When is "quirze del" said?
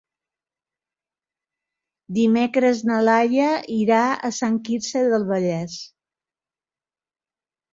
4.71-5.29